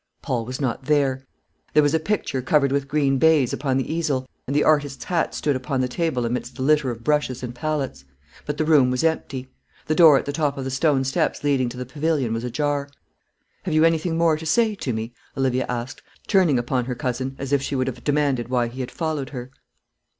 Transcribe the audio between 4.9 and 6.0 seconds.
hat stood upon the